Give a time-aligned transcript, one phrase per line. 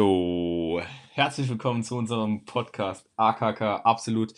[0.00, 0.80] So,
[1.12, 4.32] herzlich willkommen zu unserem Podcast AKK Absolut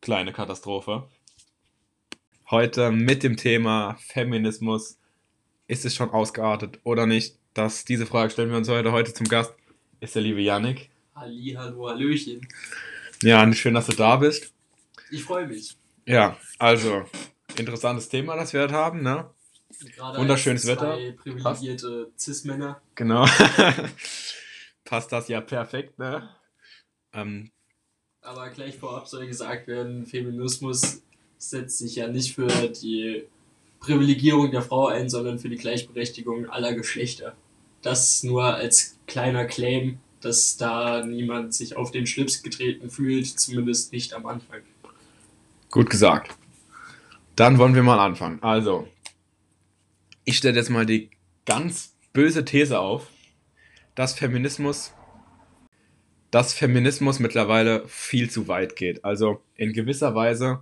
[0.00, 1.08] kleine Katastrophe.
[2.48, 4.96] Heute mit dem Thema Feminismus.
[5.66, 7.36] Ist es schon ausgeartet oder nicht?
[7.52, 8.92] Das, diese Frage stellen wir uns heute.
[8.92, 9.52] Heute zum Gast
[9.98, 10.88] ist der liebe Yannick.
[11.16, 12.46] Halli, hallo, hallöchen.
[13.20, 14.54] Ja, schön, dass du da bist.
[15.10, 15.76] Ich freue mich.
[16.06, 17.06] Ja, also,
[17.56, 19.28] interessantes Thema, das wir heute haben, ne?
[19.96, 20.94] Gerade Wunderschönes als Wetter.
[20.94, 22.80] zwei privilegierte Cis-Männer.
[22.94, 23.26] Genau.
[24.88, 26.30] Passt das ja perfekt, ne?
[27.12, 27.50] Ähm,
[28.22, 31.02] Aber gleich vorab soll gesagt werden, Feminismus
[31.36, 33.24] setzt sich ja nicht für die
[33.80, 37.36] Privilegierung der Frau ein, sondern für die Gleichberechtigung aller Geschlechter.
[37.82, 43.92] Das nur als kleiner Claim, dass da niemand sich auf den Schlips getreten fühlt, zumindest
[43.92, 44.62] nicht am Anfang.
[45.70, 46.34] Gut gesagt.
[47.36, 48.42] Dann wollen wir mal anfangen.
[48.42, 48.88] Also,
[50.24, 51.10] ich stelle jetzt mal die
[51.44, 53.10] ganz böse These auf,
[53.98, 54.94] dass Feminismus,
[56.30, 59.04] dass Feminismus mittlerweile viel zu weit geht.
[59.04, 60.60] Also in gewisser Weise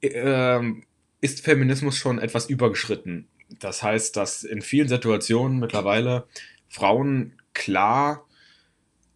[0.00, 0.84] ähm,
[1.20, 3.26] ist Feminismus schon etwas übergeschritten.
[3.58, 6.28] Das heißt, dass in vielen Situationen mittlerweile
[6.68, 8.24] Frauen klar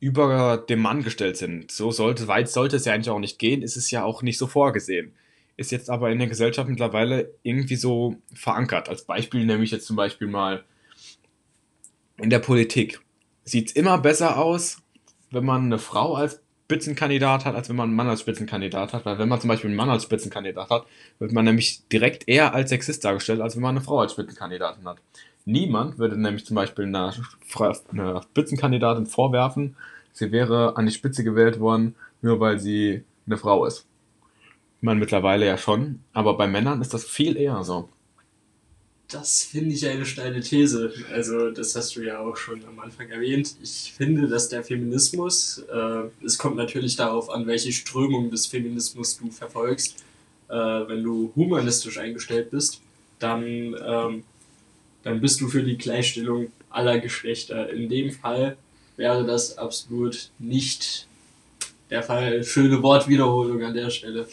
[0.00, 1.70] über dem Mann gestellt sind.
[1.70, 4.38] So sollte, weit sollte es ja eigentlich auch nicht gehen, ist es ja auch nicht
[4.38, 5.12] so vorgesehen.
[5.56, 8.88] Ist jetzt aber in der Gesellschaft mittlerweile irgendwie so verankert.
[8.88, 10.64] Als Beispiel nehme ich jetzt zum Beispiel mal
[12.16, 13.00] in der Politik.
[13.48, 14.82] Sieht es immer besser aus,
[15.30, 19.06] wenn man eine Frau als Spitzenkandidat hat, als wenn man einen Mann als Spitzenkandidat hat.
[19.06, 20.84] Weil wenn man zum Beispiel einen Mann als Spitzenkandidat hat,
[21.18, 24.86] wird man nämlich direkt eher als Sexist dargestellt, als wenn man eine Frau als Spitzenkandidatin
[24.86, 24.98] hat.
[25.46, 27.14] Niemand würde nämlich zum Beispiel einer,
[27.90, 29.76] einer Spitzenkandidatin vorwerfen,
[30.12, 33.86] sie wäre an die Spitze gewählt worden, nur weil sie eine Frau ist.
[34.82, 37.88] Meine, mittlerweile ja schon, aber bei Männern ist das viel eher so.
[39.10, 40.92] Das finde ich eine steile These.
[41.10, 43.56] Also, das hast du ja auch schon am Anfang erwähnt.
[43.62, 49.16] Ich finde, dass der Feminismus, äh, es kommt natürlich darauf an, welche Strömung des Feminismus
[49.16, 50.04] du verfolgst.
[50.48, 52.82] Äh, wenn du humanistisch eingestellt bist,
[53.18, 54.24] dann, ähm,
[55.04, 57.70] dann bist du für die Gleichstellung aller Geschlechter.
[57.70, 58.58] In dem Fall
[58.98, 61.06] wäre das absolut nicht
[61.88, 62.44] der Fall.
[62.44, 64.28] Schöne Wortwiederholung an der Stelle.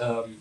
[0.00, 0.38] Ähm,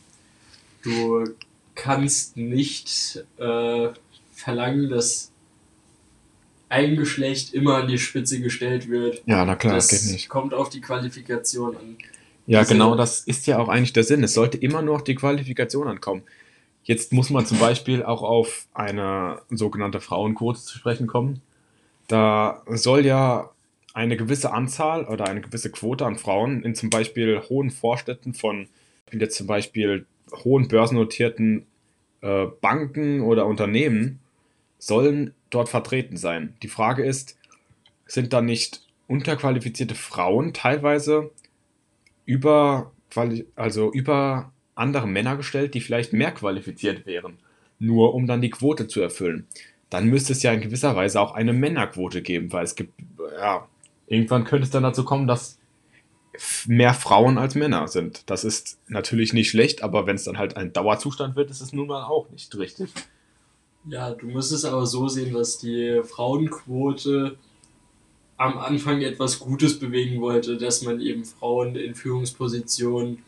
[0.82, 1.36] du
[1.76, 3.90] kannst nicht äh,
[4.34, 5.32] verlangen, dass
[6.70, 9.22] ein Geschlecht immer an die Spitze gestellt wird.
[9.26, 10.30] Ja, na klar, das geht nicht.
[10.30, 11.98] kommt auf die Qualifikation an.
[12.48, 14.24] Ja, Diese- genau, das ist ja auch eigentlich der Sinn.
[14.24, 16.24] Es sollte immer nur auf die Qualifikation ankommen.
[16.84, 21.42] Jetzt muss man zum Beispiel auch auf eine sogenannte Frauenquote zu sprechen kommen.
[22.08, 23.50] Da soll ja
[23.96, 28.68] eine gewisse Anzahl oder eine gewisse Quote an Frauen in zum Beispiel hohen Vorstädten von
[29.12, 31.66] jetzt zum Beispiel hohen börsennotierten
[32.22, 34.20] äh, Banken oder Unternehmen
[34.80, 36.56] sollen dort vertreten sein.
[36.62, 37.38] Die Frage ist,
[38.06, 41.32] sind da nicht unterqualifizierte Frauen teilweise
[42.26, 42.92] über,
[43.56, 47.38] also über andere Männer gestellt, die vielleicht mehr qualifiziert wären,
[47.80, 49.48] nur um dann die Quote zu erfüllen.
[49.90, 52.94] Dann müsste es ja in gewisser Weise auch eine Männerquote geben, weil es gibt,
[53.38, 53.68] ja,
[54.08, 55.60] irgendwann könnte es dann dazu kommen, dass
[56.68, 58.24] mehr Frauen als Männer sind.
[58.30, 61.74] Das ist natürlich nicht schlecht, aber wenn es dann halt ein Dauerzustand wird, ist es
[61.74, 62.92] nun mal auch nicht richtig.
[63.88, 67.38] Ja, du musst es aber so sehen, dass die Frauenquote
[68.38, 73.20] am Anfang etwas Gutes bewegen wollte, dass man eben Frauen in Führungspositionen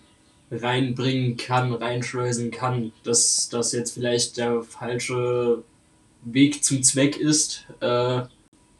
[0.51, 2.91] reinbringen kann, reinschleusen kann.
[3.03, 5.63] Dass das jetzt vielleicht der falsche
[6.23, 8.21] Weg zum Zweck ist, äh,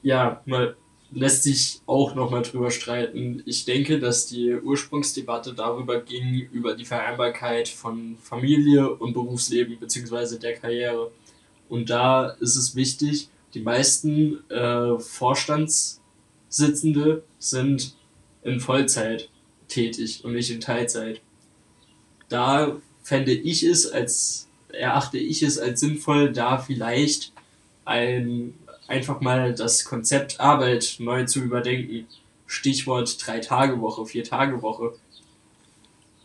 [0.02, 0.76] ja, mal
[1.12, 3.44] lässt sich auch nochmal drüber streiten.
[3.45, 10.40] Ich denke, dass die Ursprungsdebatte darüber ging, über die Vereinbarkeit von Familie und Berufsleben beziehungsweise
[10.40, 11.12] der Karriere.
[11.69, 17.95] Und da ist es wichtig, die meisten äh, Vorstandssitzende sind
[18.44, 19.29] in Vollzeit
[19.68, 21.22] tätig und nicht in Teilzeit.
[22.29, 27.31] Da fände ich es als, erachte ich es als sinnvoll, da vielleicht
[27.86, 28.53] ein,
[28.88, 32.07] einfach mal das Konzept Arbeit neu zu überdenken.
[32.45, 34.94] Stichwort Drei-Tage-Woche, Vier-Tage-Woche.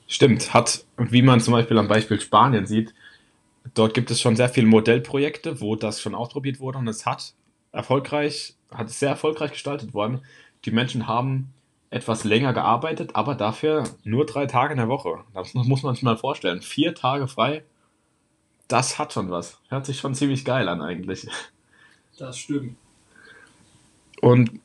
[0.07, 2.95] Stimmt, hat, wie man zum Beispiel am Beispiel Spanien sieht,
[3.75, 7.35] dort gibt es schon sehr viele Modellprojekte, wo das schon ausprobiert wurde und es hat
[7.73, 10.21] erfolgreich, hat es sehr erfolgreich gestaltet worden.
[10.65, 11.53] Die Menschen haben
[11.91, 15.25] etwas länger gearbeitet, aber dafür nur drei Tage in der Woche.
[15.35, 16.63] Das muss man sich mal vorstellen.
[16.63, 17.65] Vier Tage frei,
[18.69, 19.59] das hat schon was.
[19.69, 21.27] Hört sich schon ziemlich geil an eigentlich.
[22.19, 22.77] Das stimmt.
[24.21, 24.61] Und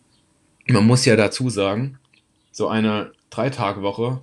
[0.67, 1.99] man muss ja dazu sagen,
[2.51, 4.21] so eine Drei-Tage-Woche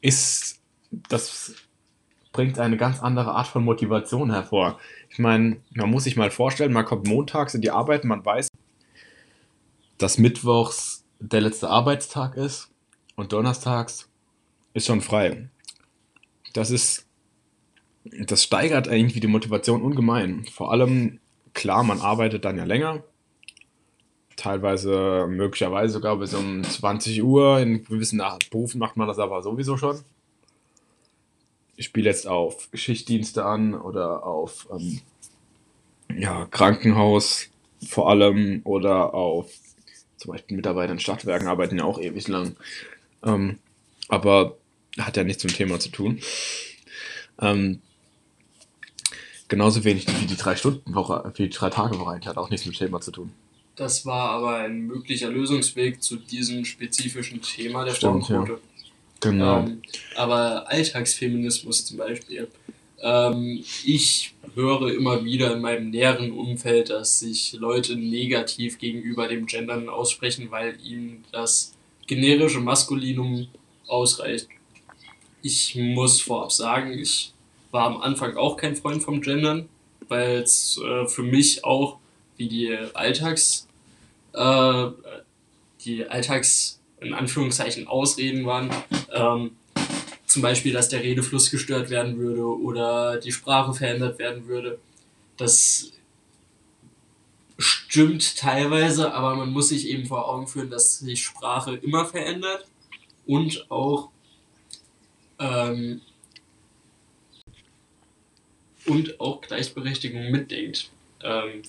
[0.00, 1.54] ist, das
[2.32, 4.78] bringt eine ganz andere Art von Motivation hervor.
[5.10, 8.48] Ich meine, man muss sich mal vorstellen, man kommt montags in die Arbeit, man weiß,
[9.98, 12.70] dass Mittwochs der letzte Arbeitstag ist
[13.14, 14.08] und Donnerstags
[14.74, 15.48] ist schon frei.
[16.54, 17.06] Das ist,
[18.04, 20.44] das steigert irgendwie die Motivation ungemein.
[20.46, 21.20] Vor allem,
[21.54, 23.02] klar, man arbeitet dann ja länger,
[24.36, 27.60] teilweise möglicherweise sogar bis um 20 Uhr.
[27.60, 30.00] In gewissen Berufen macht man das aber sowieso schon.
[31.76, 35.00] Ich spiele jetzt auf Schichtdienste an oder auf ähm,
[36.16, 37.48] ja, Krankenhaus
[37.86, 39.50] vor allem oder auf
[40.16, 42.56] zum Beispiel Mitarbeiter in Stadtwerken arbeiten ja auch ewig lang.
[43.24, 43.58] Ähm,
[44.08, 44.56] aber
[44.98, 46.20] hat ja nichts dem Thema zu tun.
[47.40, 47.80] Ähm,
[49.52, 52.48] genauso wenig wie die drei Stunden Woche, wie die drei Tage Woche eigentlich hat auch
[52.48, 53.32] nichts mit dem Thema zu tun.
[53.76, 58.52] Das war aber ein möglicher Lösungsweg zu diesem spezifischen Thema der Stimmt, Frauenquote.
[58.52, 58.58] Ja.
[59.20, 59.58] Genau.
[59.58, 59.82] Ähm,
[60.16, 62.48] aber Alltagsfeminismus zum Beispiel.
[63.02, 69.44] Ähm, ich höre immer wieder in meinem näheren Umfeld, dass sich Leute negativ gegenüber dem
[69.44, 71.74] Gendern aussprechen, weil ihnen das
[72.06, 73.48] generische Maskulinum
[73.86, 74.48] ausreicht.
[75.42, 77.31] Ich muss vorab sagen, ich
[77.72, 79.68] war am Anfang auch kein Freund vom Gendern,
[80.08, 81.98] weil es äh, für mich auch
[82.36, 83.66] wie die Alltags,
[84.34, 84.86] äh,
[85.84, 88.70] die Alltags, in Anführungszeichen, Ausreden waren.
[89.12, 89.56] Ähm,
[90.26, 94.78] zum Beispiel, dass der Redefluss gestört werden würde oder die Sprache verändert werden würde.
[95.36, 95.92] Das
[97.58, 102.66] stimmt teilweise, aber man muss sich eben vor Augen führen, dass sich Sprache immer verändert
[103.26, 104.08] und auch
[105.38, 106.00] ähm,
[108.86, 110.90] und auch Gleichberechtigung mitdenkt.
[111.22, 111.62] Ähm,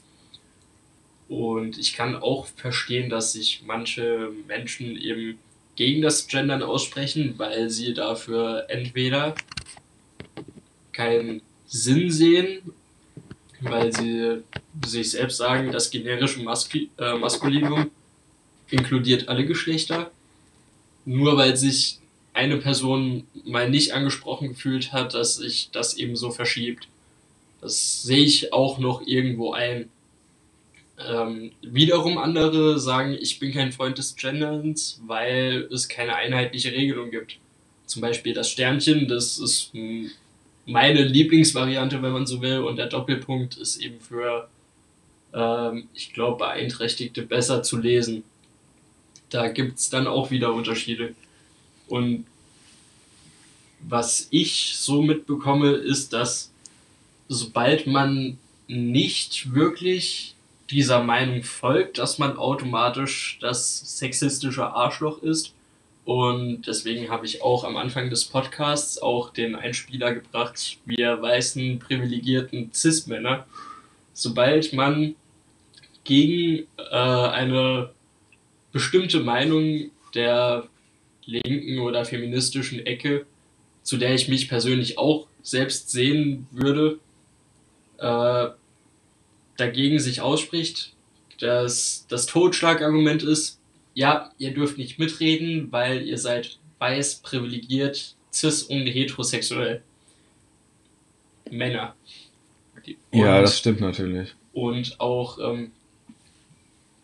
[1.30, 5.40] und ich kann auch verstehen, dass sich manche Menschen eben
[5.76, 9.36] gegen das Gendern aussprechen, weil sie dafür entweder
[10.92, 12.62] keinen Sinn sehen,
[13.62, 14.44] weil sie
[14.86, 17.90] sich selbst sagen, das generische Maski äh, Maskulinum
[18.70, 20.12] inkludiert alle Geschlechter,
[21.06, 22.00] nur weil sich
[22.34, 26.88] eine Person mal nicht angesprochen gefühlt hat, dass sich das eben so verschiebt.
[27.64, 29.90] Das sehe ich auch noch irgendwo ein.
[31.00, 37.10] Ähm, wiederum andere sagen, ich bin kein Freund des Genderns, weil es keine einheitliche Regelung
[37.10, 37.38] gibt.
[37.86, 39.72] Zum Beispiel das Sternchen, das ist
[40.66, 44.50] meine Lieblingsvariante, wenn man so will, und der Doppelpunkt ist eben für,
[45.34, 48.24] ähm, ich glaube, Beeinträchtigte besser zu lesen.
[49.30, 51.16] Da gibt es dann auch wieder Unterschiede.
[51.88, 52.26] Und
[53.80, 56.53] was ich so mitbekomme, ist, dass
[57.34, 58.38] sobald man
[58.68, 60.36] nicht wirklich
[60.70, 65.54] dieser Meinung folgt, dass man automatisch das sexistische Arschloch ist.
[66.06, 71.80] Und deswegen habe ich auch am Anfang des Podcasts auch den Einspieler gebracht, wir weißen,
[71.80, 73.46] privilegierten Cis-Männer.
[74.14, 75.16] Sobald man
[76.04, 77.92] gegen äh, eine
[78.72, 80.68] bestimmte Meinung der
[81.26, 83.26] linken oder feministischen Ecke,
[83.84, 87.00] zu der ich mich persönlich auch selbst sehen würde,
[88.04, 88.50] äh,
[89.58, 90.94] dagegen sich ausspricht,
[91.40, 93.60] dass das Totschlagargument ist,
[93.94, 99.82] ja, ihr dürft nicht mitreden, weil ihr seid weiß, privilegiert, cis und heterosexuell.
[101.50, 101.96] Männer.
[102.76, 104.34] Und, ja, das stimmt natürlich.
[104.52, 105.72] Und auch, ähm,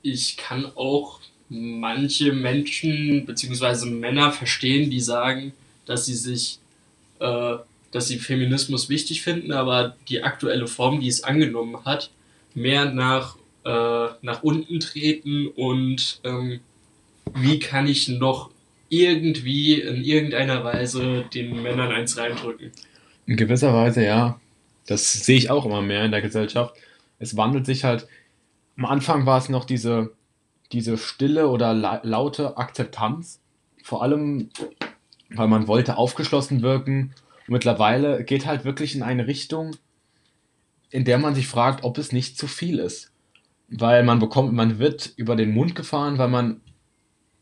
[0.02, 3.90] ich kann auch manche Menschen bzw.
[3.90, 5.54] Männer verstehen, die sagen,
[5.86, 6.60] dass sie sich
[7.20, 7.58] äh,
[7.92, 12.12] dass sie Feminismus wichtig finden, aber die aktuelle Form, die es angenommen hat,
[12.54, 16.60] mehr nach, äh, nach unten treten und ähm,
[17.36, 18.52] wie kann ich noch
[18.90, 22.72] irgendwie in irgendeiner Weise den Männern eins reindrücken.
[23.28, 24.40] In gewisser Weise ja.
[24.88, 26.74] Das sehe ich auch immer mehr in der Gesellschaft.
[27.20, 28.08] Es wandelt sich halt.
[28.76, 30.14] Am Anfang war es noch diese,
[30.72, 33.40] diese stille oder laute Akzeptanz.
[33.84, 34.50] Vor allem,
[35.30, 37.14] weil man wollte aufgeschlossen wirken
[37.50, 39.76] mittlerweile geht halt wirklich in eine Richtung,
[40.90, 43.12] in der man sich fragt, ob es nicht zu viel ist.
[43.70, 46.62] Weil man bekommt, man wird über den Mund gefahren, weil man,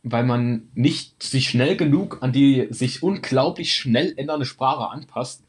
[0.03, 5.43] weil man nicht sich schnell genug an die sich unglaublich schnell ändernde Sprache anpasst,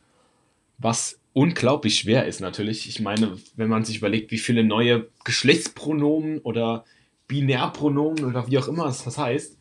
[0.78, 2.88] was unglaublich schwer ist natürlich.
[2.88, 6.84] Ich meine, wenn man sich überlegt, wie viele neue Geschlechtspronomen oder
[7.26, 9.56] Binärpronomen oder wie auch immer es das heißt,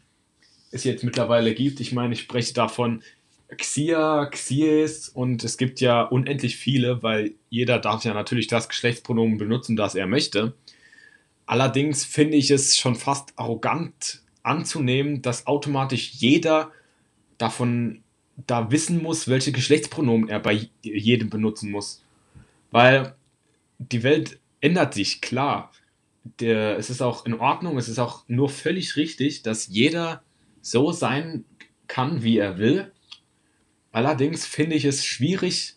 [0.71, 1.79] es jetzt mittlerweile gibt.
[1.79, 3.03] Ich meine, ich spreche davon,
[3.55, 9.37] Xia, Xies und es gibt ja unendlich viele, weil jeder darf ja natürlich das Geschlechtspronomen
[9.37, 10.53] benutzen, das er möchte.
[11.45, 16.71] Allerdings finde ich es schon fast arrogant anzunehmen, dass automatisch jeder
[17.37, 18.03] davon
[18.45, 22.03] da wissen muss, welche Geschlechtspronomen er bei jedem benutzen muss.
[22.71, 23.15] Weil
[23.79, 25.71] die Welt ändert sich, klar.
[26.39, 30.21] der, es ist auch in Ordnung, es ist auch nur völlig richtig, dass jeder
[30.61, 31.45] so sein
[31.87, 32.91] kann, wie er will.
[33.97, 35.73] Allerdings finde ich es schwierig,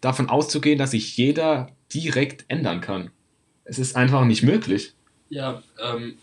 [0.00, 3.12] davon auszugehen, dass sich jeder direkt ändern kann.
[3.62, 4.94] Es ist einfach nicht möglich.
[5.28, 6.16] Ja, ähm,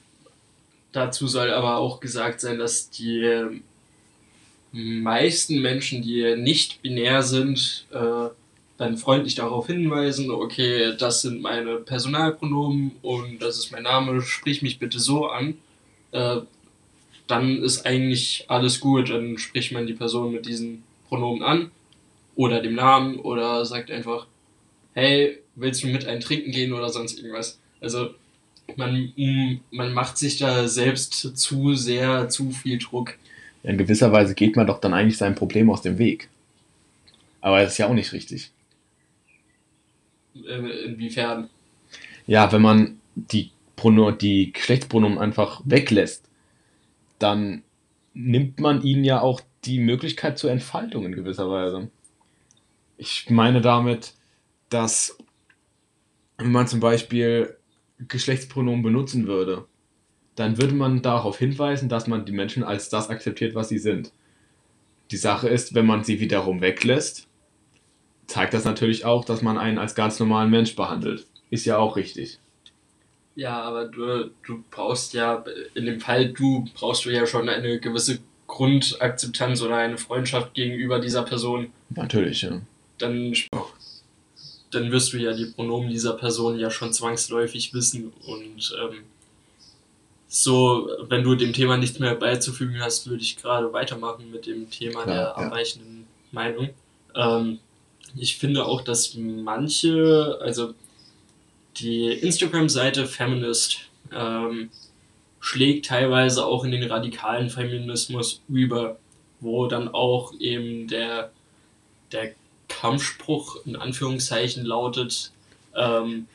[0.92, 3.62] dazu soll aber auch gesagt sein, dass die
[4.74, 8.27] meisten Menschen, die nicht binär sind, äh,
[8.77, 14.62] dann freundlich darauf hinweisen, okay, das sind meine Personalpronomen und das ist mein Name, sprich
[14.62, 15.58] mich bitte so an,
[16.12, 16.42] äh,
[17.27, 21.72] dann ist eigentlich alles gut, dann spricht man die Person mit diesen Pronomen an
[22.36, 24.25] oder dem Namen oder sagt einfach,
[24.93, 27.60] hey, willst du mit ein Trinken gehen oder sonst irgendwas.
[27.82, 28.15] Also
[28.77, 29.13] man,
[29.70, 33.13] man macht sich da selbst zu sehr, zu viel Druck.
[33.62, 36.29] In gewisser Weise geht man doch dann eigentlich seinem Problem aus dem Weg.
[37.41, 38.50] Aber das ist ja auch nicht richtig.
[40.36, 41.48] Äh, inwiefern?
[42.25, 46.27] Ja, wenn man die, Prono die Geschlechtspronomen einfach weglässt,
[47.20, 47.62] dann
[48.15, 51.89] nimmt man ihnen ja auch die Möglichkeit zur Entfaltung in gewisser Weise.
[52.98, 54.13] Ich meine damit,
[54.70, 55.17] dass
[56.38, 57.58] wenn man zum Beispiel
[58.00, 59.65] Geschlechtspronomen benutzen würde,
[60.36, 64.12] dann würde man darauf hinweisen, dass man die Menschen als das akzeptiert, was sie sind.
[65.12, 67.27] Die Sache ist, wenn man sie wiederum weglässt,
[68.25, 71.27] zeigt das natürlich auch, dass man einen als ganz normalen Mensch behandelt.
[71.50, 72.39] Ist ja auch richtig.
[73.36, 75.43] Ja, aber du, du brauchst ja,
[75.75, 78.20] in dem Fall du brauchst du ja schon eine gewisse
[78.54, 81.72] Grundakzeptanz oder eine Freundschaft gegenüber dieser Person.
[81.90, 82.62] Natürlich, ja.
[83.00, 83.34] Dann,
[84.70, 89.00] dann wirst du ja die Pronomen dieser Person ja schon zwangsläufig wissen und ähm,
[90.28, 94.70] so, wenn du dem Thema nichts mehr beizufügen hast, würde ich gerade weitermachen mit dem
[94.70, 95.32] Thema Klar, der ja.
[95.34, 96.70] abweichenden Meinung.
[97.16, 97.60] Ähm,
[98.16, 100.76] ich finde auch, dass manche, also
[101.78, 103.80] die Instagram-Seite Feminist
[104.12, 104.70] ähm,
[105.44, 108.98] schlägt teilweise auch in den radikalen Feminismus über,
[109.42, 111.34] wo dann auch eben der,
[112.14, 112.32] der
[112.70, 115.34] Kampfspruch in Anführungszeichen lautet,
[115.76, 116.28] ähm,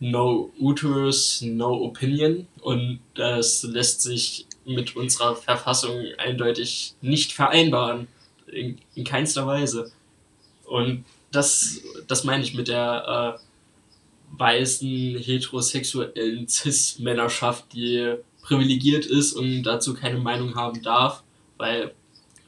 [0.00, 2.46] No Uterus, No Opinion.
[2.62, 8.08] Und das lässt sich mit unserer Verfassung eindeutig nicht vereinbaren.
[8.46, 9.92] In, in keinster Weise.
[10.64, 18.16] Und das, das meine ich mit der äh, weißen, heterosexuellen Cis-Männerschaft, die
[18.48, 21.22] privilegiert ist und dazu keine Meinung haben darf,
[21.58, 21.92] weil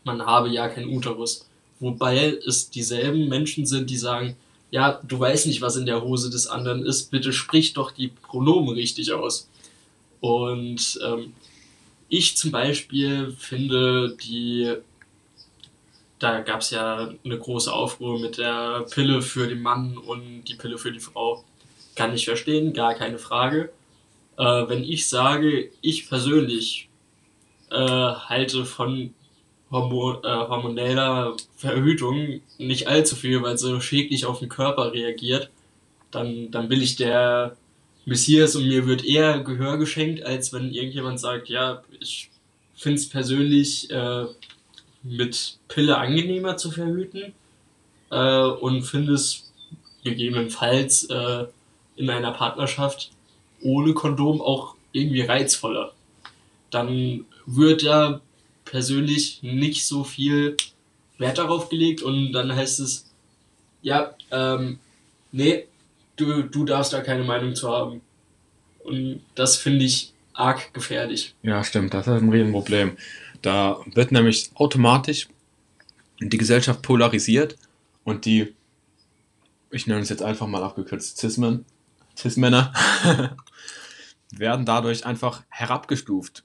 [0.03, 1.47] man habe ja keinen Uterus.
[1.79, 4.35] Wobei es dieselben Menschen sind, die sagen,
[4.71, 8.09] ja, du weißt nicht, was in der Hose des anderen ist, bitte sprich doch die
[8.09, 9.49] Pronomen richtig aus.
[10.21, 11.35] Und ähm,
[12.09, 14.75] ich zum Beispiel finde die,
[16.19, 20.55] da gab es ja eine große Aufruhr mit der Pille für den Mann und die
[20.55, 21.45] Pille für die Frau.
[21.95, 23.71] Kann ich verstehen, gar keine Frage.
[24.41, 26.89] Äh, wenn ich sage, ich persönlich
[27.71, 29.13] äh, halte von
[29.71, 35.51] Hormon, äh, hormoneller Verhütung nicht allzu viel, weil so schädlich auf den Körper reagiert,
[36.11, 37.55] dann, dann will ich der
[38.07, 42.31] Messias und mir wird eher Gehör geschenkt, als wenn irgendjemand sagt, ja, ich
[42.75, 44.25] finde es persönlich äh,
[45.03, 47.35] mit Pille angenehmer zu verhüten
[48.11, 49.53] äh, und finde es
[50.03, 51.45] gegebenenfalls äh,
[51.97, 53.11] in einer Partnerschaft
[53.63, 55.93] ohne Kondom auch irgendwie reizvoller.
[56.71, 58.21] Dann wird ja
[58.65, 60.57] persönlich nicht so viel
[61.19, 63.11] Wert darauf gelegt und dann heißt es,
[63.83, 64.79] ja, ähm,
[65.33, 65.67] nee,
[66.17, 68.01] du, du darfst da keine Meinung zu haben.
[68.85, 71.35] Und das finde ich arg gefährlich.
[71.43, 72.97] Ja, stimmt, das ist ein Riesenproblem.
[73.43, 75.29] Da wird nämlich automatisch
[76.21, 77.57] die Gesellschaft polarisiert
[78.05, 78.55] und die,
[79.71, 81.65] ich nenne es jetzt einfach mal abgekürzt, Cis-Men,
[82.17, 82.73] Cis-Männer,
[84.33, 86.45] werden dadurch einfach herabgestuft.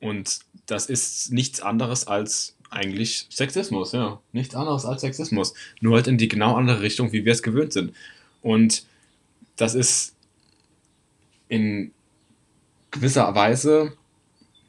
[0.00, 4.20] Und das ist nichts anderes als eigentlich Sexismus, ja.
[4.32, 5.54] Nichts anderes als Sexismus.
[5.80, 7.94] Nur halt in die genau andere Richtung, wie wir es gewöhnt sind.
[8.42, 8.84] Und
[9.56, 10.14] das ist
[11.48, 11.92] in
[12.90, 13.92] gewisser Weise,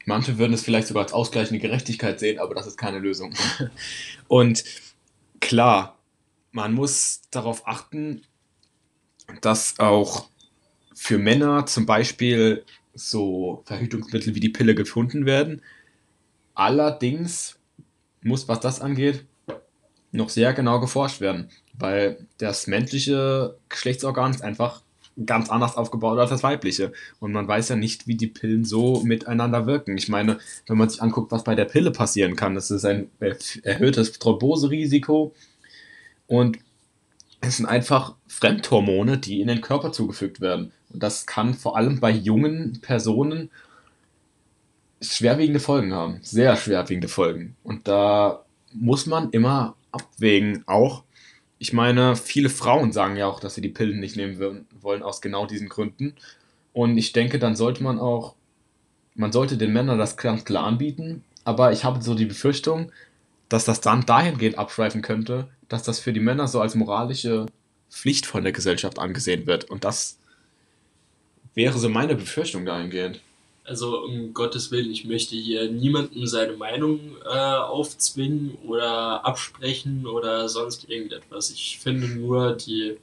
[0.04, 3.34] manche würden es vielleicht sogar als ausgleichende Gerechtigkeit sehen, aber das ist keine Lösung.
[4.28, 4.64] Und
[5.40, 5.98] klar,
[6.52, 8.22] man muss darauf achten,
[9.40, 10.28] dass auch
[10.98, 15.62] für Männer zum Beispiel so Verhütungsmittel wie die Pille gefunden werden.
[16.54, 17.56] Allerdings
[18.20, 19.24] muss, was das angeht,
[20.10, 24.82] noch sehr genau geforscht werden, weil das männliche Geschlechtsorgan ist einfach
[25.24, 26.92] ganz anders aufgebaut als das weibliche.
[27.20, 29.96] Und man weiß ja nicht, wie die Pillen so miteinander wirken.
[29.96, 33.08] Ich meine, wenn man sich anguckt, was bei der Pille passieren kann, das ist ein
[33.62, 35.32] erhöhtes Thromboserisiko
[36.26, 36.58] und
[37.40, 40.72] es sind einfach Fremdhormone, die in den Körper zugefügt werden.
[40.90, 43.50] Und das kann vor allem bei jungen Personen
[45.00, 46.18] schwerwiegende Folgen haben.
[46.22, 47.56] Sehr schwerwiegende Folgen.
[47.62, 50.64] Und da muss man immer abwägen.
[50.66, 51.04] Auch,
[51.58, 55.20] ich meine, viele Frauen sagen ja auch, dass sie die Pillen nicht nehmen wollen, aus
[55.20, 56.14] genau diesen Gründen.
[56.72, 58.34] Und ich denke, dann sollte man auch,
[59.14, 61.24] man sollte den Männern das ganz klar anbieten.
[61.44, 62.92] Aber ich habe so die Befürchtung,
[63.48, 67.46] dass das dann dahingehend abschweifen könnte, dass das für die Männer so als moralische
[67.90, 69.64] Pflicht von der Gesellschaft angesehen wird.
[69.64, 70.18] Und das
[71.54, 73.20] wäre so meine Befürchtung dahingehend.
[73.64, 80.48] Also um Gottes Willen, ich möchte hier niemandem seine Meinung äh, aufzwingen oder absprechen oder
[80.48, 81.50] sonst irgendetwas.
[81.50, 82.96] Ich finde nur die,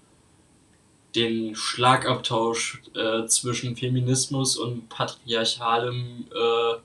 [1.13, 6.77] den Schlagabtausch äh, zwischen Feminismus und patriarchalem äh,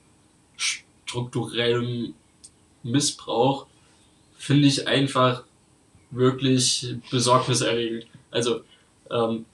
[0.56, 2.14] strukturellem
[2.82, 3.66] Missbrauch
[4.36, 5.44] finde ich einfach
[6.10, 8.06] wirklich besorgniserregend.
[8.30, 8.60] Also
[9.10, 9.46] ähm,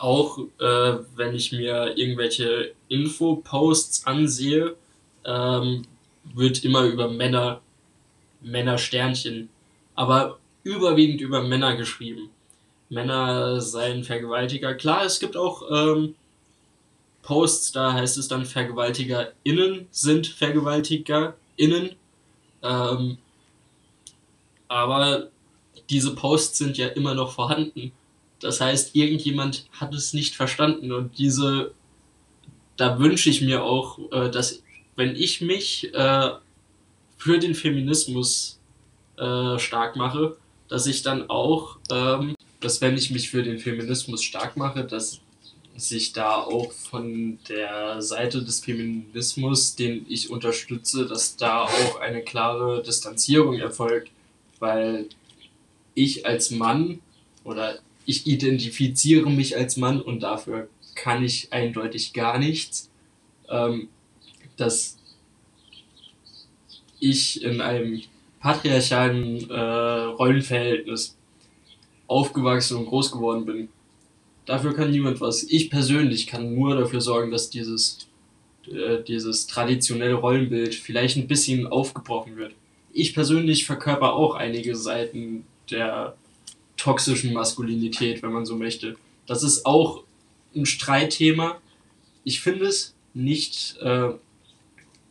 [0.00, 4.76] auch äh, wenn ich mir irgendwelche Info-Posts ansehe,
[5.24, 5.82] ähm,
[6.24, 7.60] wird immer über Männer,
[8.40, 9.50] Männer-Sternchen,
[9.94, 12.30] aber überwiegend über Männer geschrieben.
[12.88, 14.74] Männer seien Vergewaltiger.
[14.74, 16.14] Klar, es gibt auch ähm,
[17.22, 21.90] Posts, da heißt es dann VergewaltigerInnen sind VergewaltigerInnen.
[22.62, 23.18] Ähm,
[24.68, 25.28] aber
[25.90, 27.92] diese Posts sind ja immer noch vorhanden.
[28.40, 30.92] Das heißt, irgendjemand hat es nicht verstanden.
[30.92, 31.72] Und diese,
[32.76, 34.62] da wünsche ich mir auch, äh, dass
[34.96, 36.30] wenn ich mich äh,
[37.16, 38.58] für den Feminismus
[39.18, 40.36] äh, stark mache,
[40.68, 45.20] dass ich dann auch, ähm, dass wenn ich mich für den Feminismus stark mache, dass
[45.76, 52.22] sich da auch von der Seite des Feminismus, den ich unterstütze, dass da auch eine
[52.22, 54.10] klare Distanzierung erfolgt,
[54.58, 55.08] weil
[55.94, 57.00] ich als Mann
[57.44, 57.78] oder
[58.10, 62.90] ich identifiziere mich als Mann und dafür kann ich eindeutig gar nichts,
[63.48, 63.88] ähm,
[64.56, 64.98] dass
[66.98, 68.02] ich in einem
[68.40, 71.16] patriarchalen äh, Rollenverhältnis
[72.08, 73.68] aufgewachsen und groß geworden bin.
[74.44, 75.44] Dafür kann niemand was.
[75.44, 78.08] Ich persönlich kann nur dafür sorgen, dass dieses,
[78.66, 82.54] äh, dieses traditionelle Rollenbild vielleicht ein bisschen aufgebrochen wird.
[82.92, 86.16] Ich persönlich verkörper auch einige Seiten der
[86.80, 88.96] toxischen Maskulinität, wenn man so möchte.
[89.26, 90.02] Das ist auch
[90.54, 91.60] ein Streitthema.
[92.24, 94.10] Ich finde es nicht, äh,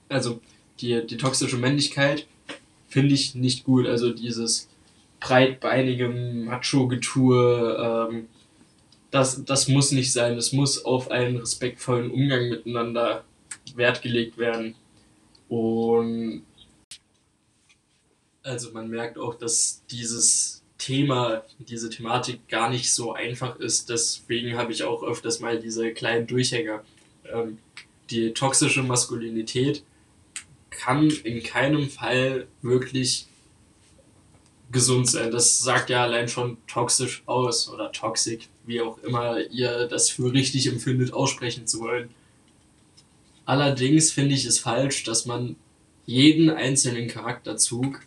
[0.10, 0.42] also
[0.82, 2.28] die, die toxische Männlichkeit
[2.88, 3.88] finde ich nicht gut.
[3.88, 4.68] Also dieses
[5.20, 8.28] breitbeinige Macho-Getue, ähm,
[9.12, 10.38] das, das muss nicht sein.
[10.38, 13.24] Es muss auf einen respektvollen Umgang miteinander
[13.76, 14.76] Wert gelegt werden.
[15.48, 16.44] Und
[18.42, 23.90] also man merkt auch, dass dieses Thema, diese Thematik gar nicht so einfach ist.
[23.90, 26.84] Deswegen habe ich auch öfters mal diese kleinen Durchhänger.
[27.32, 27.60] Ähm,
[28.10, 29.84] die toxische Maskulinität
[30.72, 33.28] kann in keinem Fall wirklich
[34.72, 35.32] gesund sein.
[35.32, 40.32] Das sagt ja allein schon toxisch aus oder toxic, wie auch immer ihr das für
[40.32, 42.10] richtig empfindet, aussprechen zu wollen.
[43.46, 45.56] Allerdings finde ich es falsch, dass man
[46.06, 48.02] jeden einzelnen Charakterzug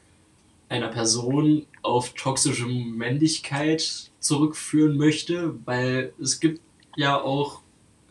[0.68, 6.60] einer Person auf toxische Männlichkeit zurückführen möchte, weil es gibt
[6.96, 7.60] ja auch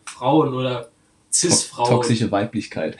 [0.04, 0.90] Frauen oder
[1.32, 1.90] Cis-Frauen.
[1.90, 2.98] Toxische Weiblichkeit.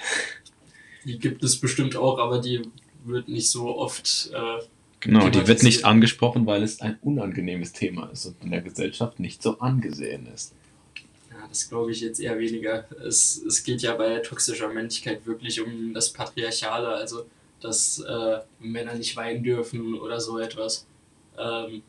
[1.04, 2.62] Die gibt es bestimmt auch, aber die
[3.04, 4.30] wird nicht so oft.
[4.32, 4.64] Äh,
[5.00, 9.20] genau, die wird nicht angesprochen, weil es ein unangenehmes Thema ist und in der Gesellschaft
[9.20, 10.54] nicht so angesehen ist.
[11.30, 12.86] Ja, das glaube ich jetzt eher weniger.
[13.04, 17.26] Es, es geht ja bei toxischer Männlichkeit wirklich um das Patriarchale, also
[17.62, 20.86] dass äh, Männer nicht weinen dürfen oder so etwas.
[21.38, 21.82] Ähm,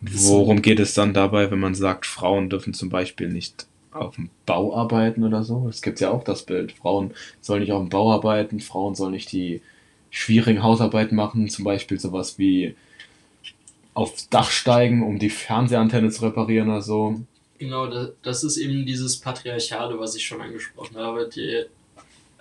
[0.00, 4.30] Worum geht es dann dabei, wenn man sagt, Frauen dürfen zum Beispiel nicht auf dem
[4.46, 5.68] Bau arbeiten oder so?
[5.68, 6.72] Es gibt ja auch das Bild.
[6.72, 9.60] Frauen sollen nicht auf dem Bau arbeiten, Frauen sollen nicht die
[10.10, 12.74] schwierigen Hausarbeiten machen, zum Beispiel sowas wie
[13.94, 17.20] aufs Dach steigen, um die Fernsehantenne zu reparieren oder so.
[17.58, 17.86] Genau,
[18.22, 21.30] das ist eben dieses Patriarchale, was ich schon angesprochen habe.
[21.32, 21.64] Die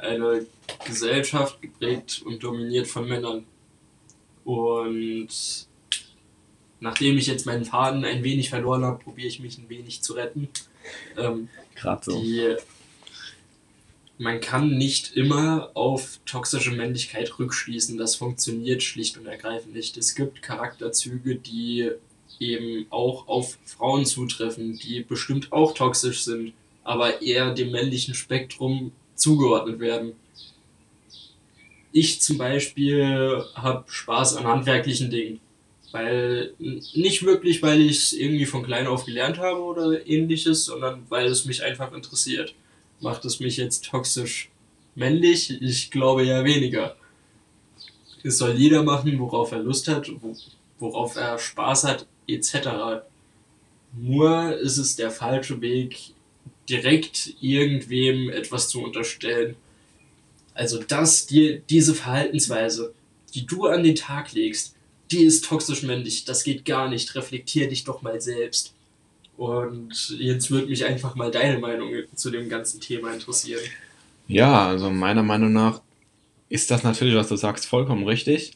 [0.01, 0.45] eine
[0.85, 3.45] Gesellschaft geprägt und dominiert von Männern.
[4.43, 5.29] Und
[6.79, 10.13] nachdem ich jetzt meinen Faden ein wenig verloren habe, probiere ich mich ein wenig zu
[10.13, 10.49] retten.
[11.17, 12.21] Ähm, Gerade so.
[12.21, 12.55] Die,
[14.17, 17.97] man kann nicht immer auf toxische Männlichkeit rückschließen.
[17.97, 19.97] Das funktioniert schlicht und ergreifend nicht.
[19.97, 21.91] Es gibt Charakterzüge, die
[22.39, 28.91] eben auch auf Frauen zutreffen, die bestimmt auch toxisch sind, aber eher dem männlichen Spektrum
[29.21, 30.13] zugeordnet werden.
[31.91, 35.39] Ich zum Beispiel habe Spaß an handwerklichen Dingen.
[35.91, 41.03] Weil, nicht wirklich, weil ich es irgendwie von klein auf gelernt habe oder ähnliches, sondern
[41.09, 42.55] weil es mich einfach interessiert.
[43.01, 44.49] Macht es mich jetzt toxisch
[44.95, 45.61] männlich?
[45.61, 46.95] Ich glaube ja weniger.
[48.23, 50.09] Es soll jeder machen, worauf er Lust hat,
[50.79, 53.03] worauf er Spaß hat, etc.
[53.93, 56.13] Nur ist es der falsche Weg,
[56.71, 59.55] direkt irgendwem etwas zu unterstellen.
[60.53, 62.93] Also dass dir diese Verhaltensweise,
[63.33, 64.75] die du an den Tag legst,
[65.11, 67.13] die ist toxisch männlich, das geht gar nicht.
[67.15, 68.73] Reflektier dich doch mal selbst.
[69.37, 73.61] Und jetzt würde mich einfach mal deine Meinung zu dem ganzen Thema interessieren.
[74.27, 75.81] Ja, also meiner Meinung nach
[76.47, 78.53] ist das natürlich, was du sagst, vollkommen richtig.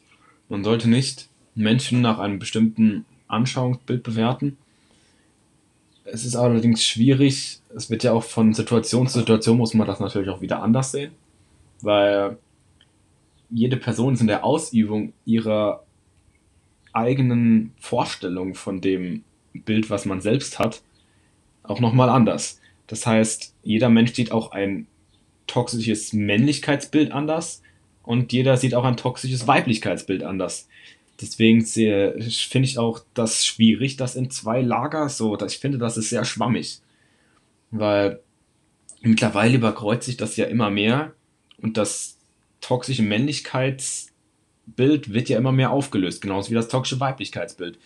[0.48, 4.56] Man sollte nicht Menschen nach einem bestimmten Anschauungsbild bewerten.
[6.06, 10.00] Es ist allerdings schwierig, es wird ja auch von Situation zu Situation muss man das
[10.00, 11.12] natürlich auch wieder anders sehen,
[11.82, 12.38] weil
[13.50, 15.84] jede Person ist in der Ausübung ihrer
[16.92, 20.82] eigenen Vorstellung von dem Bild, was man selbst hat,
[21.62, 22.60] auch nochmal anders.
[22.86, 24.86] Das heißt, jeder Mensch sieht auch ein
[25.46, 27.62] toxisches Männlichkeitsbild anders
[28.02, 30.68] und jeder sieht auch ein toxisches Weiblichkeitsbild anders.
[31.20, 36.10] Deswegen finde ich auch das schwierig, das in zwei Lager so, ich finde, das ist
[36.10, 36.80] sehr schwammig.
[37.70, 38.20] Weil
[39.00, 41.12] mittlerweile überkreuzt sich das ja immer mehr
[41.58, 42.18] und das
[42.60, 47.78] toxische Männlichkeitsbild wird ja immer mehr aufgelöst, genauso wie das toxische Weiblichkeitsbild.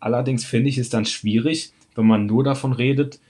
[0.00, 3.20] Allerdings finde ich es dann schwierig, wenn man nur davon redet,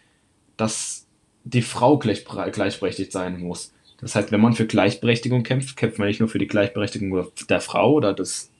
[0.57, 1.07] dass
[1.45, 3.73] die Frau gleich, gleichberechtigt sein muss.
[4.01, 7.61] Das heißt, wenn man für Gleichberechtigung kämpft, kämpft man nicht nur für die Gleichberechtigung der
[7.61, 8.51] Frau oder des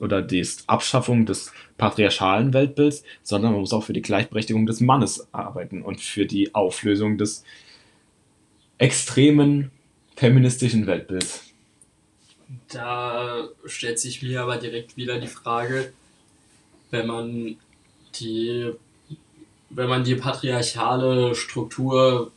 [0.00, 5.28] oder die Abschaffung des patriarchalen Weltbilds, sondern man muss auch für die Gleichberechtigung des Mannes
[5.32, 7.44] arbeiten und für die Auflösung des
[8.78, 9.70] extremen
[10.16, 11.44] feministischen Weltbilds.
[12.68, 15.92] Da stellt sich mir aber direkt wieder die Frage,
[16.90, 17.56] wenn man
[18.20, 18.70] die,
[19.70, 22.30] wenn man die patriarchale Struktur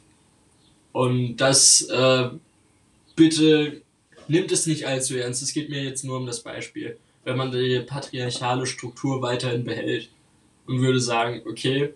[0.91, 2.29] und das äh,
[3.15, 3.81] bitte
[4.27, 5.43] nimmt es nicht allzu ernst.
[5.43, 6.97] Es geht mir jetzt nur um das Beispiel.
[7.27, 10.07] Wenn man die patriarchale Struktur weiterhin behält
[10.65, 11.93] und würde sagen, okay,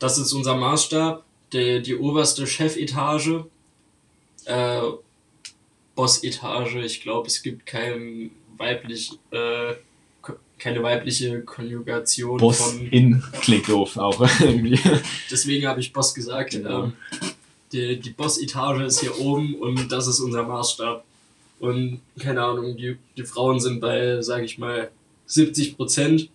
[0.00, 3.44] das ist unser Maßstab, die, die oberste Chefetage,
[4.46, 4.80] äh,
[5.94, 9.74] Bossetage, ich glaube, es gibt kein weiblich, äh,
[10.58, 12.88] keine weibliche Konjugation Boss von.
[12.88, 14.80] in klingt doof auch irgendwie.
[15.30, 16.50] Deswegen habe ich Boss gesagt.
[16.50, 16.86] Genau.
[16.86, 16.92] Ähm,
[17.70, 21.04] die, die Boss-Etage ist hier oben und das ist unser Maßstab.
[21.60, 24.90] Und keine Ahnung, die, die Frauen sind bei, sage ich mal,
[25.26, 26.30] 70 Prozent,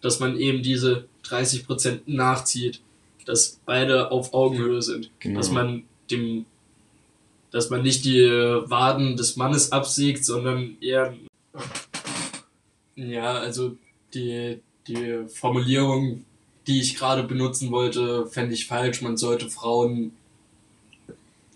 [0.00, 2.80] dass man eben diese 30 Prozent nachzieht,
[3.24, 5.38] dass beide auf Augenhöhe sind, genau.
[5.38, 6.46] dass man dem,
[7.50, 11.14] dass man nicht die Waden des Mannes absägt, sondern eher,
[12.94, 13.76] ja, also
[14.14, 16.24] die, die Formulierung,
[16.66, 19.02] die ich gerade benutzen wollte, fände ich falsch.
[19.02, 20.12] Man sollte Frauen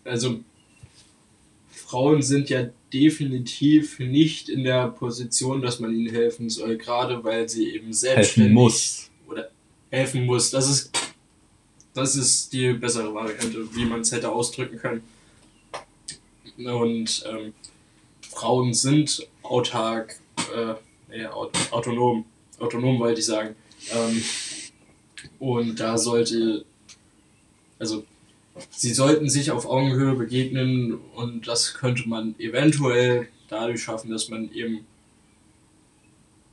[0.04, 0.40] also
[1.70, 7.48] Frauen sind ja definitiv nicht in der Position, dass man ihnen helfen soll, gerade weil
[7.48, 9.10] sie eben selbstständig helfen muss.
[9.28, 9.50] oder
[9.90, 10.50] helfen muss.
[10.50, 10.90] Das ist
[11.94, 15.02] das ist die bessere Variante, wie man es hätte ausdrücken können.
[16.56, 17.52] Und ähm,
[18.30, 20.20] Frauen sind autark,
[20.54, 21.32] äh, ja,
[21.70, 22.24] autonom,
[22.58, 23.56] autonom wollte ich sagen.
[23.92, 24.22] Ähm,
[25.38, 26.64] und da sollte,
[27.78, 28.04] also
[28.70, 34.52] sie sollten sich auf Augenhöhe begegnen und das könnte man eventuell dadurch schaffen, dass man
[34.52, 34.86] eben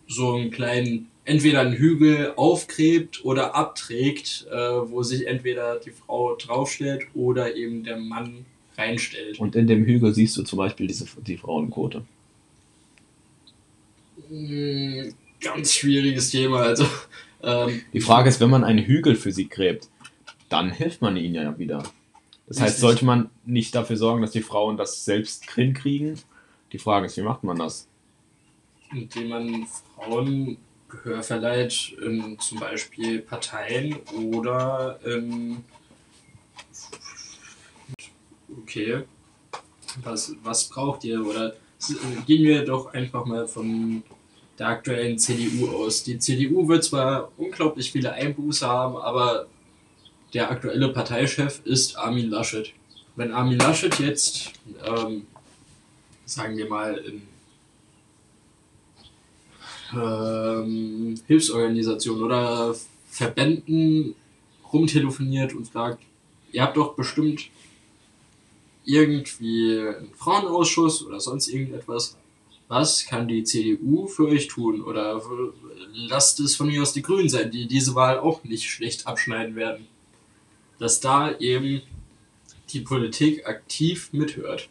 [0.07, 6.36] so einen kleinen, entweder einen Hügel aufgräbt oder abträgt, äh, wo sich entweder die Frau
[6.36, 8.45] draufstellt oder eben der Mann
[8.77, 9.39] reinstellt.
[9.39, 12.03] Und in dem Hügel siehst du zum Beispiel diese, die Frauenquote.
[14.29, 16.62] Hm, ganz schwieriges Thema.
[16.62, 16.86] Also,
[17.43, 19.89] ähm, die Frage ist, wenn man einen Hügel für sie gräbt,
[20.49, 21.83] dann hilft man ihnen ja wieder.
[22.47, 26.17] Das heißt, sollte man nicht dafür sorgen, dass die Frauen das selbst hinkriegen?
[26.71, 27.88] Die Frage ist, wie macht man das?
[28.91, 30.57] Indem man Frauen
[30.89, 33.97] Gehör verleiht in zum Beispiel Parteien
[34.31, 35.65] oder in
[38.62, 39.03] okay,
[40.03, 41.25] was, was braucht ihr?
[41.25, 41.55] Oder
[42.25, 44.03] gehen wir doch einfach mal von
[44.57, 46.03] der aktuellen CDU aus.
[46.03, 49.47] Die CDU wird zwar unglaublich viele Einbuße haben, aber
[50.33, 52.73] der aktuelle Parteichef ist Armin Laschet.
[53.15, 54.51] Wenn Armin Laschet jetzt,
[54.85, 55.25] ähm,
[56.25, 57.21] sagen wir mal, in
[59.93, 62.75] ähm, Hilfsorganisationen oder
[63.09, 64.15] Verbänden
[64.71, 66.03] rumtelefoniert und fragt,
[66.51, 67.49] ihr habt doch bestimmt
[68.83, 72.17] irgendwie einen Frauenausschuss oder sonst irgendetwas.
[72.69, 74.81] was kann die CDU für euch tun?
[74.81, 75.21] Oder
[75.93, 79.55] lasst es von mir aus die Grünen sein, die diese Wahl auch nicht schlecht abschneiden
[79.55, 79.87] werden.
[80.79, 81.81] Dass da eben
[82.69, 84.69] die Politik aktiv mithört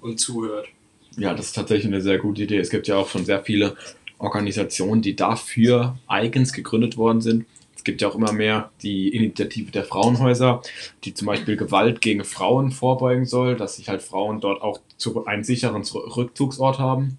[0.00, 0.68] und zuhört.
[1.16, 2.58] Ja, das ist tatsächlich eine sehr gute Idee.
[2.58, 3.76] Es gibt ja auch schon sehr viele
[4.18, 7.46] Organisationen, die dafür eigens gegründet worden sind.
[7.74, 10.62] Es gibt ja auch immer mehr die Initiative der Frauenhäuser,
[11.04, 15.26] die zum Beispiel Gewalt gegen Frauen vorbeugen soll, dass sich halt Frauen dort auch zu
[15.26, 17.18] einen sicheren Rückzugsort haben.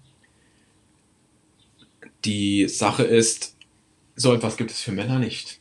[2.24, 3.56] Die Sache ist,
[4.16, 5.59] so etwas gibt es für Männer nicht.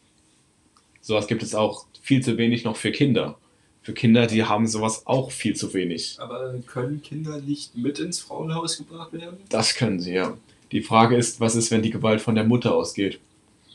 [1.02, 3.38] So etwas gibt es auch viel zu wenig noch für Kinder.
[3.82, 6.18] Für Kinder, die haben sowas auch viel zu wenig.
[6.20, 9.38] Aber können Kinder nicht mit ins Frauenhaus gebracht werden?
[9.50, 10.38] Das können sie, ja.
[10.72, 13.20] Die Frage ist, was ist, wenn die Gewalt von der Mutter ausgeht?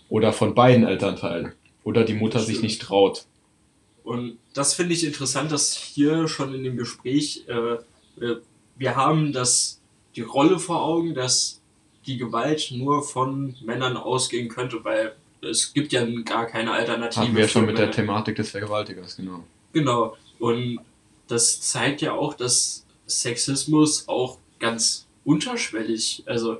[0.08, 1.52] Oder von beiden Elternteilen?
[1.82, 3.24] Oder die Mutter sich nicht traut?
[4.04, 8.34] Und das finde ich interessant, dass hier schon in dem Gespräch, äh,
[8.76, 9.80] wir haben das,
[10.14, 11.60] die Rolle vor Augen, dass
[12.06, 17.24] die Gewalt nur von Männern ausgehen könnte, weil es gibt ja gar keine Alternative.
[17.24, 19.44] Haben wir schon mit der Thematik des Vergewaltigers, genau.
[19.72, 20.16] Genau.
[20.38, 20.80] Und
[21.28, 26.58] das zeigt ja auch, dass Sexismus auch ganz unterschwellig, also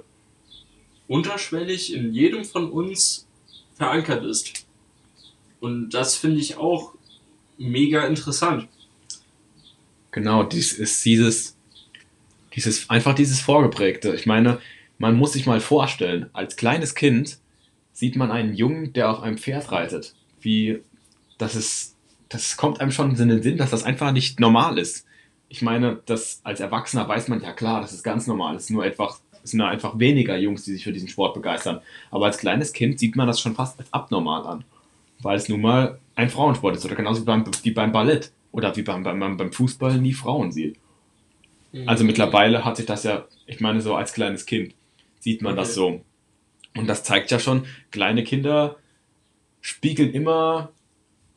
[1.08, 3.26] unterschwellig in jedem von uns
[3.74, 4.66] verankert ist.
[5.60, 6.94] Und das finde ich auch
[7.58, 8.68] mega interessant.
[10.10, 11.56] Genau, dies ist dieses,
[12.54, 14.14] dieses, einfach dieses Vorgeprägte.
[14.14, 14.60] Ich meine,
[14.98, 17.38] man muss sich mal vorstellen, als kleines Kind
[17.94, 20.14] sieht man einen Jungen, der auf einem Pferd reitet.
[20.40, 20.80] Wie,
[21.38, 21.96] das ist,
[22.28, 25.06] das kommt einem schon in den Sinn, dass das einfach nicht normal ist.
[25.48, 28.56] Ich meine, das als Erwachsener weiß man ja klar, das ist ganz normal.
[28.56, 31.34] Es ist nur einfach, es sind nur einfach weniger Jungs, die sich für diesen Sport
[31.34, 31.80] begeistern.
[32.10, 34.64] Aber als kleines Kind sieht man das schon fast als abnormal an.
[35.20, 36.84] Weil es nun mal ein Frauensport ist.
[36.84, 38.32] Oder genauso wie beim, wie beim Ballett.
[38.50, 40.76] Oder wie beim, beim, beim Fußball nie Frauen sieht.
[41.86, 44.74] Also mittlerweile hat sich das ja, ich meine, so als kleines Kind
[45.18, 45.62] sieht man okay.
[45.62, 46.02] das so.
[46.76, 48.76] Und das zeigt ja schon, kleine Kinder
[49.60, 50.72] spiegeln immer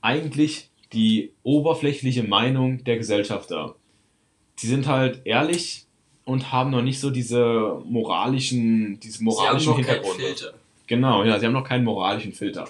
[0.02, 3.76] eigentlich die oberflächliche Meinung der Gesellschaft dar.
[4.56, 5.86] Sie sind halt ehrlich
[6.26, 10.24] und haben noch nicht so diese moralischen, diese moralischen sie haben noch Hintergründe.
[10.24, 10.54] Filter.
[10.88, 12.70] Genau, ja, sie haben noch keinen moralischen Filter,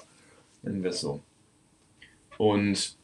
[0.63, 1.21] nennen wir es so.
[2.37, 2.95] Und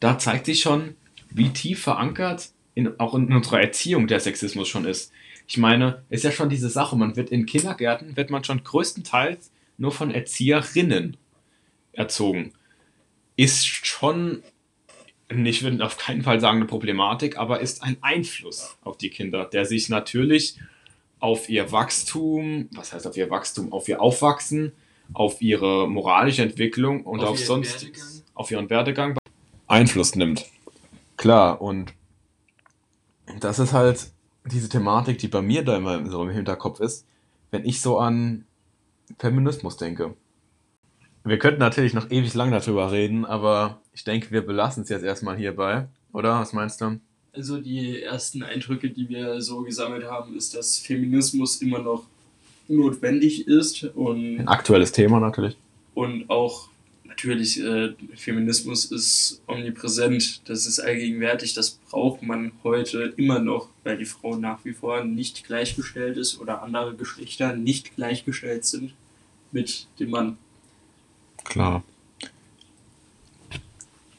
[0.00, 0.94] da zeigt sich schon,
[1.30, 5.12] wie tief verankert in, auch in unserer Erziehung der Sexismus schon ist.
[5.46, 9.52] Ich meine, ist ja schon diese Sache, man wird in Kindergärten, wird man schon größtenteils
[9.78, 11.16] nur von Erzieherinnen
[11.92, 12.52] erzogen.
[13.36, 14.42] Ist schon,
[15.28, 19.44] ich würde auf keinen Fall sagen eine Problematik, aber ist ein Einfluss auf die Kinder,
[19.44, 20.58] der sich natürlich
[21.20, 24.72] auf ihr Wachstum, was heißt auf ihr Wachstum, auf ihr Aufwachsen,
[25.12, 28.22] auf ihre moralische Entwicklung und auf, auf sonst Werdegang.
[28.34, 29.16] auf ihren Werdegang
[29.66, 30.46] Einfluss nimmt.
[31.16, 31.94] Klar, und
[33.40, 34.10] das ist halt
[34.50, 37.06] diese Thematik, die bei mir da immer so im Hinterkopf ist,
[37.50, 38.44] wenn ich so an
[39.18, 40.14] Feminismus denke.
[41.24, 45.04] Wir könnten natürlich noch ewig lang darüber reden, aber ich denke, wir belassen es jetzt
[45.04, 46.40] erstmal hierbei, oder?
[46.40, 47.00] Was meinst du?
[47.32, 52.04] Also die ersten Eindrücke, die wir so gesammelt haben, ist, dass Feminismus immer noch
[52.68, 55.56] notwendig ist und ein aktuelles Thema natürlich
[55.96, 56.68] und auch
[57.16, 63.96] natürlich, äh, Feminismus ist omnipräsent, das ist allgegenwärtig, das braucht man heute immer noch, weil
[63.96, 68.92] die Frau nach wie vor nicht gleichgestellt ist oder andere Geschlechter nicht gleichgestellt sind
[69.50, 70.36] mit dem Mann.
[71.44, 71.82] Klar.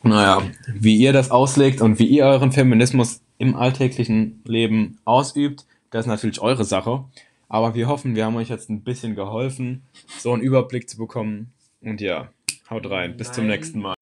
[0.02, 0.42] Naja,
[0.74, 6.08] wie ihr das auslegt und wie ihr euren Feminismus im alltäglichen Leben ausübt, das ist
[6.08, 7.04] natürlich eure Sache.
[7.48, 9.84] Aber wir hoffen, wir haben euch jetzt ein bisschen geholfen,
[10.18, 11.52] so einen Überblick zu bekommen.
[11.82, 12.30] Und ja,
[12.70, 13.16] Haut rein.
[13.18, 13.36] Bis Nein.
[13.36, 13.96] zum nächsten Mal.